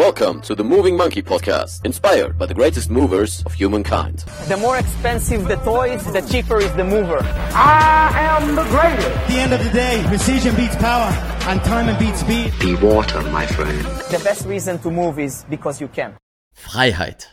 Welcome 0.00 0.40
to 0.48 0.54
the 0.54 0.64
Moving 0.64 0.96
Monkey 0.96 1.20
Podcast, 1.20 1.84
inspired 1.84 2.38
by 2.38 2.46
the 2.46 2.54
greatest 2.54 2.88
movers 2.88 3.42
of 3.44 3.52
humankind. 3.52 4.20
The 4.48 4.56
more 4.56 4.78
expensive 4.78 5.46
the 5.46 5.56
toys, 5.56 6.02
the 6.10 6.22
cheaper 6.22 6.56
is 6.58 6.72
the 6.72 6.84
mover. 6.84 7.18
I 7.52 8.10
am 8.40 8.54
the 8.54 8.64
greatest. 8.64 9.06
At 9.06 9.28
the 9.28 9.34
end 9.34 9.52
of 9.52 9.62
the 9.62 9.68
day, 9.68 10.02
precision 10.06 10.56
beats 10.56 10.74
power, 10.76 11.12
and 11.50 11.62
time 11.64 11.94
beats 11.98 12.20
speed. 12.20 12.50
Be 12.58 12.76
water, 12.76 13.20
my 13.24 13.44
friend. 13.44 13.78
The 14.10 14.22
best 14.24 14.46
reason 14.46 14.78
to 14.78 14.90
move 14.90 15.18
is 15.18 15.44
because 15.50 15.82
you 15.82 15.88
can. 15.88 16.16
Freiheit. 16.54 17.28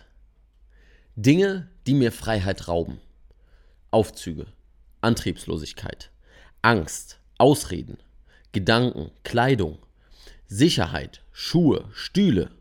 Dinge, 1.15 1.69
die 1.85 1.93
mir 1.93 2.11
Freiheit 2.11 2.67
rauben. 2.67 2.99
Aufzüge, 3.91 4.47
Antriebslosigkeit, 4.99 6.11
Angst, 6.63 7.17
Ausreden, 7.37 7.97
Gedanken, 8.51 9.11
Kleidung, 9.23 9.77
Sicherheit, 10.47 11.23
Schuhe, 11.31 11.89
Stühle, 11.93 12.51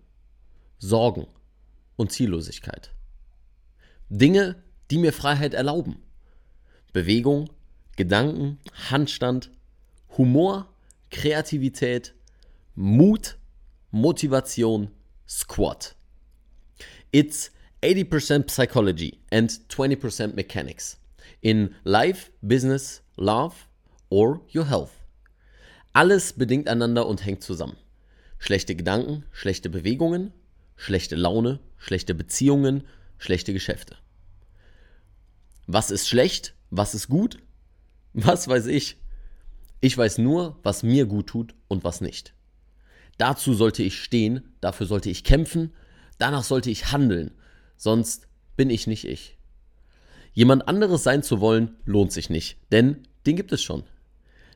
Sorgen 0.78 1.26
und 1.96 2.12
Ziellosigkeit. 2.12 2.92
Dinge, 4.08 4.56
die 4.90 4.98
mir 4.98 5.12
Freiheit 5.12 5.54
erlauben. 5.54 6.02
Bewegung, 6.92 7.50
Gedanken, 7.96 8.58
Handstand, 8.90 9.50
Humor, 10.16 10.68
Kreativität, 11.10 12.14
Mut, 12.74 13.36
Motivation, 13.90 14.90
Squat. 15.28 15.94
It's 17.12 17.50
80% 17.82 18.50
psychology 18.50 19.20
and 19.30 19.50
20% 19.68 20.34
mechanics 20.34 20.98
in 21.42 21.74
life, 21.84 22.30
business, 22.46 23.00
love 23.16 23.68
or 24.10 24.40
your 24.54 24.64
health. 24.64 25.05
Alles 25.96 26.34
bedingt 26.34 26.68
einander 26.68 27.06
und 27.06 27.24
hängt 27.24 27.42
zusammen. 27.42 27.78
Schlechte 28.36 28.76
Gedanken, 28.76 29.24
schlechte 29.32 29.70
Bewegungen, 29.70 30.30
schlechte 30.76 31.16
Laune, 31.16 31.58
schlechte 31.78 32.14
Beziehungen, 32.14 32.86
schlechte 33.16 33.54
Geschäfte. 33.54 33.96
Was 35.66 35.90
ist 35.90 36.06
schlecht? 36.06 36.52
Was 36.68 36.94
ist 36.94 37.08
gut? 37.08 37.38
Was 38.12 38.46
weiß 38.46 38.66
ich? 38.66 38.98
Ich 39.80 39.96
weiß 39.96 40.18
nur, 40.18 40.60
was 40.62 40.82
mir 40.82 41.06
gut 41.06 41.28
tut 41.28 41.54
und 41.66 41.82
was 41.82 42.02
nicht. 42.02 42.34
Dazu 43.16 43.54
sollte 43.54 43.82
ich 43.82 43.98
stehen, 43.98 44.52
dafür 44.60 44.84
sollte 44.86 45.08
ich 45.08 45.24
kämpfen, 45.24 45.72
danach 46.18 46.44
sollte 46.44 46.70
ich 46.70 46.92
handeln, 46.92 47.30
sonst 47.78 48.28
bin 48.54 48.68
ich 48.68 48.86
nicht 48.86 49.06
ich. 49.06 49.38
Jemand 50.34 50.68
anderes 50.68 51.04
sein 51.04 51.22
zu 51.22 51.40
wollen, 51.40 51.74
lohnt 51.86 52.12
sich 52.12 52.28
nicht, 52.28 52.58
denn 52.70 53.08
den 53.24 53.36
gibt 53.36 53.52
es 53.52 53.62
schon. 53.62 53.84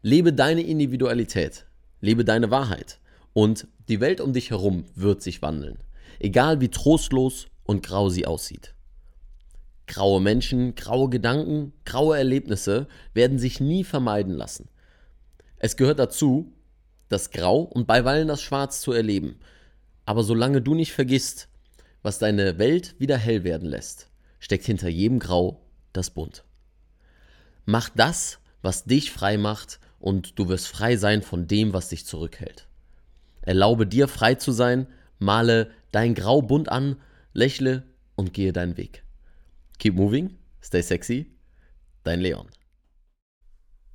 Lebe 0.03 0.33
deine 0.33 0.63
Individualität, 0.63 1.67
lebe 2.01 2.25
deine 2.25 2.51
Wahrheit 2.51 2.99
und 3.35 3.67
die 3.89 4.01
Welt 4.01 4.23
um 4.23 4.33
dich 4.33 4.51
herum 4.51 4.87
wird 4.95 5.21
sich 5.21 5.43
wandeln, 5.43 5.79
egal 6.19 6.63
wie 6.63 6.71
trostlos 6.71 7.49
und 7.65 7.83
grau 7.83 8.09
sie 8.09 8.27
aussieht. 8.27 8.75
Graue 9.87 10.23
Menschen, 10.23 10.75
graue 10.75 11.11
Gedanken, 11.11 11.75
graue 11.85 12.17
Erlebnisse 12.17 12.87
werden 13.13 13.39
sich 13.39 13.61
nie 13.61 13.85
vermeiden 13.85 14.33
lassen. 14.33 14.69
Es 15.59 15.77
gehört 15.77 15.99
dazu, 15.99 16.51
das 17.11 17.31
Grau 17.31 17.61
und 17.61 17.87
beiweilen 17.87 18.29
das 18.29 18.41
Schwarz 18.41 18.81
zu 18.81 18.93
erleben. 18.93 19.39
Aber 20.07 20.23
solange 20.23 20.63
du 20.63 20.75
nicht 20.75 20.93
vergisst, 20.93 21.49
was 22.03 22.19
deine 22.19 22.59
Welt 22.59 22.95
wieder 22.99 23.19
hell 23.19 23.45
werden 23.45 23.69
lässt, 23.69 24.09
steckt 24.39 24.65
hinter 24.65 24.89
jedem 24.89 25.19
Grau 25.19 25.61
das 25.93 26.09
Bunt. 26.09 26.45
Mach 27.67 27.91
das, 27.91 28.39
was 28.63 28.85
dich 28.85 29.11
frei 29.11 29.37
macht, 29.37 29.81
und 30.01 30.39
du 30.39 30.49
wirst 30.49 30.67
frei 30.67 30.97
sein 30.97 31.23
von 31.23 31.47
dem, 31.47 31.73
was 31.73 31.89
dich 31.91 32.07
zurückhält. 32.07 32.67
Erlaube 33.43 33.87
dir 33.87 34.09
frei 34.09 34.35
zu 34.35 34.51
sein, 34.51 34.87
male 35.19 35.71
dein 35.93 36.15
Grau 36.15 36.43
bunt 36.43 36.69
an, 36.69 36.97
lächle 37.33 37.85
und 38.17 38.35
gehe 38.35 38.53
deinen 38.53 38.77
Weg. 38.77 39.05
Keep 39.79 39.95
moving, 39.95 40.37
stay 40.63 40.83
sexy, 40.83 41.31
dein 42.03 42.21
Leon. 42.21 42.49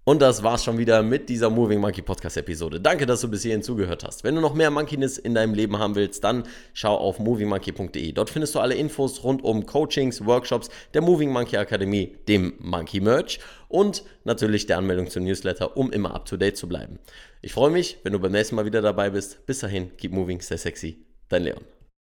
Und 0.08 0.22
das 0.22 0.44
war's 0.44 0.64
schon 0.64 0.78
wieder 0.78 1.02
mit 1.02 1.30
dieser 1.30 1.50
Moving 1.50 1.80
Monkey 1.80 2.04
Podcast 2.04 2.38
Episode. 2.38 2.80
Danke, 2.80 3.08
dass 3.08 3.22
du 3.22 3.28
bis 3.28 3.42
hierhin 3.42 3.64
zugehört 3.64 4.04
hast. 4.04 4.24
Wenn 4.24 4.36
du 4.36 4.42
noch 4.42 4.54
mehr 4.54 4.70
Monkeyness 4.70 5.18
in 5.18 5.34
deinem 5.34 5.56
Leben 5.56 5.80
haben 5.80 5.96
willst, 5.96 6.24
dann 6.24 6.44
schau 6.76 6.96
auf 6.96 7.18
movingmonkey.de. 7.18 8.12
Dort 8.12 8.30
findest 8.30 8.54
du 8.54 8.60
alle 8.60 8.76
Infos 8.76 9.24
rund 9.24 9.44
um 9.44 9.66
Coachings, 9.66 10.24
Workshops, 10.24 10.70
der 10.94 11.02
Moving 11.02 11.32
Monkey 11.32 11.58
Akademie, 11.58 12.16
dem 12.28 12.54
Monkey 12.60 13.00
Merch 13.00 13.40
und 13.68 14.04
natürlich 14.26 14.68
der 14.68 14.78
Anmeldung 14.78 15.10
zum 15.10 15.24
Newsletter, 15.24 15.76
um 15.76 15.92
immer 15.92 16.14
up 16.14 16.28
to 16.28 16.38
date 16.38 16.56
zu 16.56 16.68
bleiben. 16.68 17.00
Ich 17.42 17.54
freue 17.54 17.72
mich, 17.72 17.98
wenn 18.04 18.14
du 18.14 18.20
beim 18.20 18.32
nächsten 18.32 18.56
Mal 18.56 18.66
wieder 18.66 18.84
dabei 18.84 19.10
bist. 19.10 19.44
Bis 19.48 19.58
dahin, 19.58 19.98
keep 19.98 20.12
moving, 20.12 20.40
stay 20.40 20.58
sexy. 20.58 21.04
Dein 21.30 21.42
Leon. 21.46 21.75